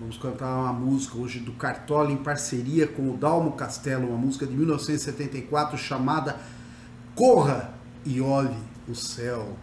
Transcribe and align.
Vamos 0.00 0.18
cantar 0.18 0.52
uma 0.56 0.72
música 0.72 1.16
hoje 1.16 1.38
do 1.38 1.52
Cartola 1.52 2.10
em 2.10 2.16
parceria 2.16 2.84
com 2.84 3.10
o 3.10 3.16
Dalmo 3.16 3.52
Castelo, 3.52 4.08
uma 4.08 4.18
música 4.18 4.44
de 4.44 4.52
1974 4.52 5.78
chamada 5.78 6.36
Corra 7.14 7.72
e 8.04 8.20
Olhe 8.20 8.56
o 8.88 8.94
Céu. 8.96 9.56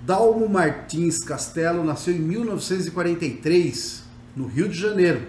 Dalmo 0.00 0.48
Martins 0.48 1.22
Castelo 1.22 1.84
nasceu 1.84 2.14
em 2.14 2.18
1943, 2.18 4.04
no 4.34 4.46
Rio 4.46 4.70
de 4.70 4.78
Janeiro. 4.78 5.26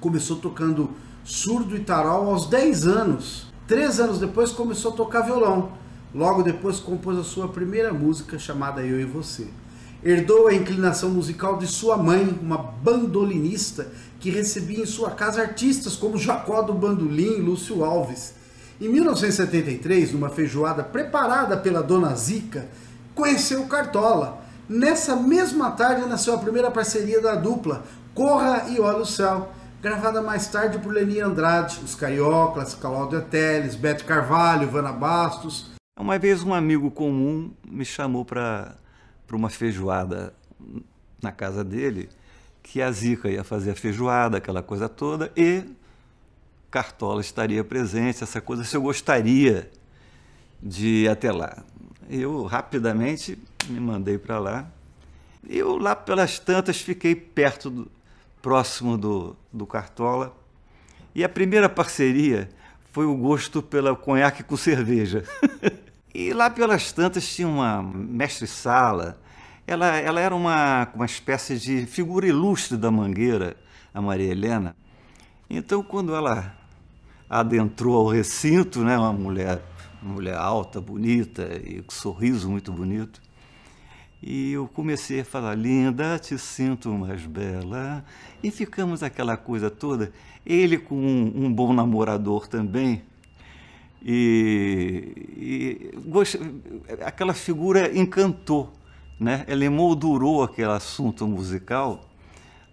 Começou 0.00 0.38
tocando 0.38 0.92
surdo 1.22 1.76
e 1.76 1.80
tarol 1.80 2.30
aos 2.30 2.46
10 2.46 2.86
anos. 2.86 3.52
Três 3.66 4.00
anos 4.00 4.18
depois 4.18 4.50
começou 4.50 4.94
a 4.94 4.96
tocar 4.96 5.20
violão. 5.20 5.72
Logo 6.14 6.42
depois 6.42 6.80
compôs 6.80 7.18
a 7.18 7.24
sua 7.24 7.48
primeira 7.48 7.92
música 7.92 8.38
chamada 8.38 8.80
Eu 8.80 8.98
e 8.98 9.04
Você. 9.04 9.46
Herdou 10.04 10.48
a 10.48 10.54
inclinação 10.54 11.08
musical 11.08 11.56
de 11.56 11.66
sua 11.66 11.96
mãe, 11.96 12.38
uma 12.42 12.58
bandolinista 12.58 13.90
que 14.20 14.28
recebia 14.28 14.82
em 14.82 14.86
sua 14.86 15.12
casa 15.12 15.40
artistas 15.40 15.96
como 15.96 16.18
Jacó 16.18 16.60
do 16.60 16.74
Bandolim 16.74 17.38
e 17.38 17.40
Lúcio 17.40 17.82
Alves. 17.82 18.34
Em 18.78 18.86
1973, 18.86 20.12
numa 20.12 20.28
feijoada 20.28 20.84
preparada 20.84 21.56
pela 21.56 21.82
dona 21.82 22.14
Zica, 22.14 22.68
conheceu 23.14 23.64
Cartola. 23.64 24.44
Nessa 24.68 25.16
mesma 25.16 25.70
tarde 25.70 26.06
nasceu 26.06 26.34
a 26.34 26.38
primeira 26.38 26.70
parceria 26.70 27.22
da 27.22 27.34
dupla, 27.34 27.82
Corra 28.14 28.66
e 28.68 28.78
Olha 28.80 28.98
o 28.98 29.06
Céu, 29.06 29.52
gravada 29.80 30.20
mais 30.20 30.46
tarde 30.48 30.78
por 30.80 30.92
Leni 30.92 31.18
Andrade, 31.18 31.80
os 31.82 31.94
Cariocas, 31.94 32.74
Cláudia 32.74 33.22
Teles, 33.22 33.74
Bete 33.74 34.04
Carvalho, 34.04 34.68
Vana 34.68 34.92
Bastos. 34.92 35.70
Uma 35.98 36.18
vez 36.18 36.42
um 36.42 36.52
amigo 36.52 36.90
comum 36.90 37.50
me 37.66 37.86
chamou 37.86 38.22
para 38.22 38.83
uma 39.30 39.50
feijoada 39.50 40.34
na 41.22 41.32
casa 41.32 41.64
dele, 41.64 42.08
que 42.62 42.80
a 42.80 42.90
Zica 42.90 43.28
ia 43.28 43.44
fazer 43.44 43.72
a 43.72 43.74
feijoada, 43.74 44.38
aquela 44.38 44.62
coisa 44.62 44.88
toda, 44.88 45.32
e 45.36 45.64
Cartola 46.70 47.20
estaria 47.20 47.62
presente, 47.62 48.22
essa 48.22 48.40
coisa, 48.40 48.64
se 48.64 48.76
eu 48.76 48.82
gostaria 48.82 49.70
de 50.62 51.04
ir 51.04 51.08
até 51.08 51.30
lá. 51.30 51.62
Eu 52.08 52.44
rapidamente 52.44 53.38
me 53.68 53.78
mandei 53.78 54.18
para 54.18 54.38
lá. 54.38 54.66
Eu 55.48 55.76
lá 55.76 55.94
pelas 55.94 56.38
tantas 56.38 56.80
fiquei 56.80 57.14
perto, 57.14 57.70
do, 57.70 57.90
próximo 58.42 58.98
do, 58.98 59.36
do 59.52 59.66
Cartola. 59.66 60.36
E 61.14 61.22
a 61.22 61.28
primeira 61.28 61.68
parceria 61.68 62.48
foi 62.92 63.06
o 63.06 63.14
gosto 63.14 63.62
pela 63.62 63.94
conhaque 63.94 64.42
com 64.42 64.56
cerveja. 64.56 65.24
E 66.14 66.32
lá 66.32 66.48
pelas 66.48 66.92
tantas 66.92 67.26
tinha 67.34 67.48
uma 67.48 67.82
mestre-sala. 67.82 69.20
Ela, 69.66 69.96
ela 69.96 70.20
era 70.20 70.34
uma, 70.34 70.88
uma 70.94 71.06
espécie 71.06 71.58
de 71.58 71.86
figura 71.86 72.26
ilustre 72.26 72.76
da 72.76 72.88
Mangueira, 72.88 73.56
a 73.92 74.00
Maria 74.00 74.30
Helena. 74.30 74.76
Então, 75.50 75.82
quando 75.82 76.14
ela 76.14 76.54
adentrou 77.28 77.96
ao 77.96 78.06
recinto, 78.06 78.84
né, 78.84 78.96
uma 78.96 79.12
mulher, 79.12 79.60
uma 80.00 80.14
mulher 80.14 80.36
alta, 80.36 80.80
bonita 80.80 81.42
e 81.64 81.82
com 81.82 81.92
sorriso 81.92 82.48
muito 82.48 82.70
bonito, 82.70 83.20
e 84.22 84.52
eu 84.52 84.68
comecei 84.68 85.20
a 85.20 85.24
falar, 85.24 85.54
linda, 85.54 86.18
te 86.18 86.38
sinto 86.38 86.90
mais 86.92 87.26
bela. 87.26 88.02
E 88.42 88.50
ficamos 88.50 89.02
aquela 89.02 89.36
coisa 89.36 89.68
toda. 89.68 90.12
Ele 90.46 90.78
com 90.78 90.94
um, 90.94 91.44
um 91.44 91.52
bom 91.52 91.74
namorador 91.74 92.46
também, 92.46 93.02
e, 94.04 95.14
e 95.34 97.02
aquela 97.02 97.32
figura 97.32 97.96
encantou, 97.96 98.70
né? 99.18 99.44
Ela 99.46 99.64
emoldurou 99.64 100.42
aquele 100.42 100.70
assunto 100.70 101.26
musical 101.26 102.04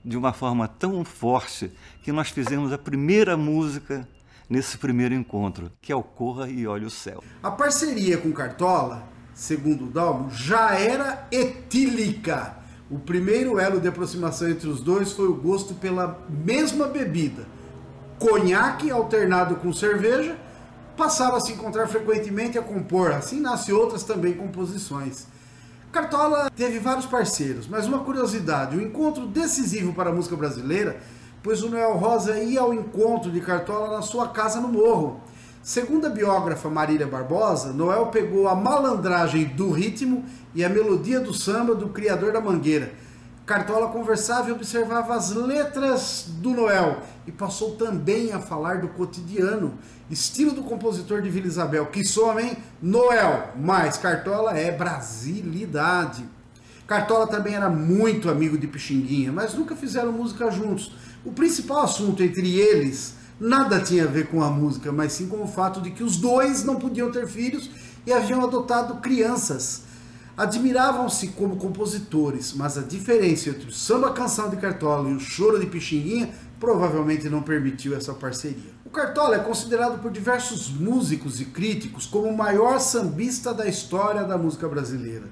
de 0.04 0.18
uma 0.18 0.34
forma 0.34 0.68
tão 0.68 1.06
forte 1.06 1.72
que 2.04 2.12
nós 2.12 2.30
fizemos 2.30 2.73
a 2.73 2.78
primeira 2.78 3.38
música 3.38 4.06
nesse 4.50 4.78
primeiro 4.78 5.14
encontro, 5.14 5.72
que 5.82 5.94
é 5.94 5.96
o 5.96 6.04
Corra 6.04 6.50
e 6.50 6.68
Olhe 6.68 6.86
o 6.86 6.90
Céu. 6.90 7.23
A 7.42 7.50
parceria 7.50 8.18
com 8.18 8.34
Cartola, 8.34 9.08
segundo 9.34 9.86
o 9.86 9.89
Dalmo, 9.89 10.30
já 10.32 10.78
era 10.78 11.28
etílica. 11.32 12.58
O 12.89 13.00
primeiro 13.00 13.58
elo 13.58 13.80
de 13.80 13.88
aproximação 13.88 14.50
entre 14.50 14.67
os 14.67 14.82
dois 14.82 15.14
foi 15.14 15.30
o 15.30 15.36
gosto 15.36 15.76
pela 15.76 16.20
mesma 16.28 16.88
bebida, 16.88 17.48
conhaque 18.20 18.92
alternado 18.92 19.55
com 19.55 19.72
cerveja 19.72 20.36
passaram 21.02 21.36
a 21.36 21.39
se 21.39 21.54
encontrar 21.54 21.88
frequentemente 21.88 22.60
a 22.60 22.62
compor, 22.62 23.12
assim 23.12 23.39
nasce 23.39 23.73
outras 23.73 24.04
também 24.04 24.34
composições. 24.34 25.26
Cartola 25.92 26.52
teve 26.56 26.78
vários 26.78 27.08
parceiros, 27.08 27.67
mas 27.67 27.88
uma 27.88 28.02
curiosidade, 28.02 28.78
um 28.78 28.82
encontro 28.82 29.26
decisivo 29.26 29.94
para 29.94 30.11
a 30.11 30.14
música 30.14 30.36
brasileira, 30.36 31.02
pois 31.42 31.64
o 31.64 31.70
Noel 31.70 31.98
Rosa 31.98 32.38
ia 32.38 32.61
ao 32.61 32.72
encontro 32.72 33.32
de 33.32 33.42
Cartola 33.42 33.95
na 33.95 34.04
sua 34.04 34.28
casa 34.28 34.61
no 34.61 34.67
Morro. 34.67 35.20
Segundo 35.64 36.06
a 36.06 36.10
biógrafa 36.11 36.70
Marília 36.70 37.08
Barbosa, 37.08 37.73
Noel 37.73 38.06
pegou 38.08 38.48
a 38.48 38.54
malandragem 38.54 39.45
do 39.45 39.72
ritmo 39.72 40.23
e 40.54 40.64
a 40.64 40.70
melodia 40.70 41.20
do 41.20 41.34
samba 41.34 41.73
do 41.73 41.90
criador 41.90 42.32
da 42.32 42.40
Mangueira, 42.40 42.94
Cartola 43.46 43.90
conversava 43.90 44.50
e 44.50 44.52
observava 44.52 45.16
as 45.16 45.32
letras 45.32 46.26
do 46.28 46.52
Noel 46.52 47.02
e 47.26 47.32
passou 47.32 47.76
também 47.76 48.32
a 48.32 48.40
falar 48.40 48.82
do 48.82 48.88
cotidiano, 48.90 49.74
estilo 50.10 50.52
do 50.52 50.64
compositor 50.64 51.22
de 51.22 51.30
Vila 51.30 51.48
Isabel, 51.48 51.88
que 51.88 52.06
some 52.06 52.58
Noel, 52.82 53.50
mas 53.60 53.98
Cartola 53.98 54.58
é 54.58 54.72
brasilidade. 54.72 56.24
Cartola 56.86 57.26
também 57.26 57.56
era 57.56 57.70
muito 57.70 58.30
amigo 58.30 58.58
de 58.58 58.68
Pixinguinha, 58.68 59.32
mas 59.32 59.54
nunca 59.54 59.76
fizeram 59.76 60.12
música 60.12 60.52
juntos. 60.52 60.94
O 61.26 61.32
principal 61.32 61.84
assunto 61.84 62.22
entre 62.22 62.60
eles 62.60 63.16
nada 63.40 63.80
tinha 63.80 64.04
a 64.04 64.08
ver 64.08 64.28
com 64.28 64.44
a 64.44 64.52
música, 64.52 64.92
mas 64.92 65.14
sim 65.14 65.28
com 65.28 65.42
o 65.44 65.48
fato 65.48 65.82
de 65.82 65.90
que 65.90 66.04
os 66.04 66.18
dois 66.18 66.64
não 66.64 66.76
podiam 66.76 67.12
ter 67.12 67.28
filhos 67.28 67.72
e 68.06 68.14
haviam 68.14 68.44
adotado 68.44 68.96
crianças. 68.96 69.84
Admiravam-se 70.42 71.28
como 71.28 71.56
compositores, 71.56 72.52
mas 72.56 72.76
a 72.76 72.82
diferença 72.82 73.52
entre 73.52 73.68
o 73.68 73.72
samba 73.72 74.12
canção 74.12 74.50
de 74.50 74.56
Cartola 74.56 75.08
e 75.08 75.14
o 75.14 75.20
choro 75.20 75.60
de 75.60 75.68
Pixinguinha 75.68 76.32
provavelmente 76.60 77.30
não 77.30 77.44
permitiu 77.44 77.96
essa 77.96 78.12
parceria. 78.12 78.72
O 78.84 78.90
Cartola 78.90 79.36
é 79.36 79.40
considerado 79.40 80.02
por 80.02 80.10
diversos 80.10 80.68
músicos 80.68 81.40
e 81.40 81.46
críticos 81.46 82.08
como 82.08 82.28
o 82.28 82.36
maior 82.36 82.80
sambista 82.80 83.54
da 83.54 83.68
história 83.68 84.24
da 84.24 84.36
música 84.36 84.68
brasileira. 84.68 85.26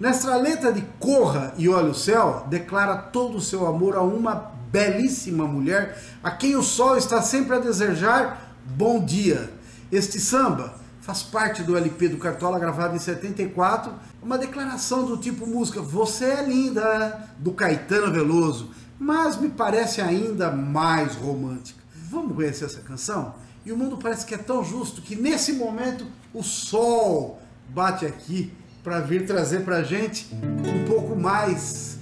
Nesta 0.00 0.34
letra 0.34 0.72
de 0.72 0.82
Corra 0.98 1.54
e 1.56 1.68
Olha 1.68 1.92
o 1.92 1.94
Céu, 1.94 2.44
declara 2.50 2.96
todo 2.96 3.36
o 3.36 3.40
seu 3.40 3.68
amor 3.68 3.94
a 3.94 4.02
uma 4.02 4.50
belíssima 4.72 5.46
mulher 5.46 6.02
a 6.24 6.30
quem 6.32 6.56
o 6.56 6.62
sol 6.64 6.96
está 6.96 7.22
sempre 7.22 7.54
a 7.54 7.60
desejar 7.60 8.56
bom 8.66 8.98
dia. 8.98 9.48
Este 9.92 10.18
samba 10.18 10.74
faz 11.10 11.24
parte 11.24 11.64
do 11.64 11.76
LP 11.76 12.08
do 12.10 12.18
Cartola 12.18 12.56
gravado 12.56 12.94
em 12.94 13.00
74, 13.00 13.92
uma 14.22 14.38
declaração 14.38 15.04
do 15.04 15.16
tipo 15.16 15.44
música 15.44 15.82
Você 15.82 16.24
é 16.24 16.44
linda, 16.44 17.28
do 17.36 17.50
Caetano 17.50 18.12
Veloso, 18.12 18.70
mas 18.96 19.36
me 19.36 19.48
parece 19.48 20.00
ainda 20.00 20.52
mais 20.52 21.16
romântica. 21.16 21.80
Vamos 22.08 22.36
conhecer 22.36 22.66
essa 22.66 22.80
canção? 22.80 23.34
E 23.66 23.72
o 23.72 23.76
mundo 23.76 23.98
parece 23.98 24.24
que 24.24 24.36
é 24.36 24.38
tão 24.38 24.62
justo 24.62 25.02
que 25.02 25.16
nesse 25.16 25.54
momento 25.54 26.06
o 26.32 26.44
sol 26.44 27.42
bate 27.70 28.06
aqui 28.06 28.52
para 28.84 29.00
vir 29.00 29.26
trazer 29.26 29.64
para 29.64 29.82
gente 29.82 30.28
um 30.32 30.84
pouco 30.86 31.16
mais 31.16 31.98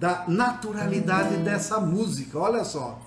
da 0.00 0.24
naturalidade 0.26 1.36
dessa 1.36 1.78
música. 1.78 2.38
Olha 2.38 2.64
só. 2.64 2.98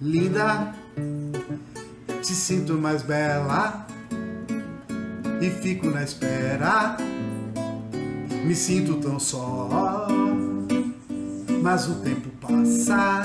Linda, 0.00 0.72
te 2.22 2.34
sinto 2.34 2.74
mais 2.74 3.02
bela 3.02 3.86
e 5.40 5.50
fico 5.50 5.88
na 5.90 6.02
espera. 6.02 6.96
Me 8.44 8.54
sinto 8.54 8.94
tão 8.96 9.18
só, 9.18 10.08
mas 11.62 11.88
o 11.88 11.96
tempo 11.96 12.30
passa 12.40 13.22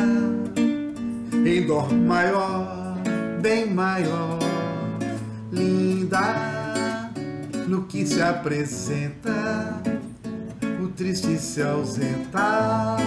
em 1.45 1.65
dor 1.65 1.93
maior, 1.93 2.97
bem 3.41 3.69
maior, 3.69 4.39
linda 5.51 6.35
no 7.67 7.83
que 7.83 8.05
se 8.05 8.21
apresenta. 8.21 9.81
O 10.83 10.87
triste 10.87 11.37
se 11.37 11.61
ausenta, 11.61 12.97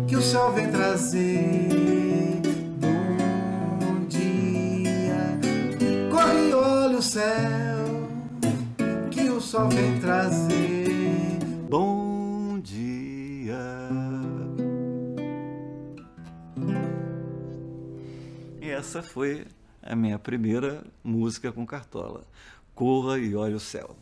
que 0.08 0.16
o 0.16 0.22
sol 0.22 0.52
vem 0.54 0.72
trazer 0.72 2.42
bom 2.80 4.06
dia. 4.08 5.40
Corre, 6.10 6.54
olha 6.54 6.98
o 6.98 7.02
céu, 7.02 8.10
que 9.12 9.30
o 9.30 9.40
sol 9.40 9.70
vem 9.70 10.00
trazer 10.00 11.38
bom 11.70 12.60
dia. 12.60 13.56
Essa 18.62 19.04
foi 19.04 19.46
a 19.84 19.96
minha 19.96 20.18
primeira 20.18 20.84
música 21.04 21.52
com 21.52 21.64
Cartola. 21.68 22.24
Corra 22.74 23.20
e 23.20 23.36
olhe 23.36 23.54
o 23.54 23.60
céu. 23.60 23.96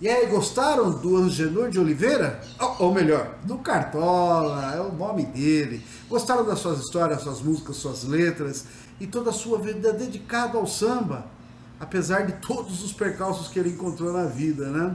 E 0.00 0.08
aí, 0.08 0.26
gostaram 0.26 0.92
do 0.92 1.16
Angenor 1.16 1.70
de 1.70 1.80
Oliveira? 1.80 2.40
Ou, 2.60 2.86
ou, 2.86 2.94
melhor, 2.94 3.34
do 3.42 3.58
Cartola, 3.58 4.72
é 4.72 4.80
o 4.80 4.92
nome 4.92 5.24
dele. 5.24 5.84
Gostaram 6.08 6.46
das 6.46 6.60
suas 6.60 6.78
histórias, 6.78 7.22
suas 7.22 7.42
músicas, 7.42 7.76
suas 7.76 8.04
letras 8.04 8.64
e 9.00 9.08
toda 9.08 9.30
a 9.30 9.32
sua 9.32 9.58
vida 9.58 9.92
dedicada 9.92 10.56
ao 10.56 10.68
samba, 10.68 11.26
apesar 11.80 12.26
de 12.26 12.34
todos 12.34 12.84
os 12.84 12.92
percalços 12.92 13.48
que 13.48 13.58
ele 13.58 13.70
encontrou 13.70 14.12
na 14.12 14.26
vida, 14.26 14.70
né? 14.70 14.94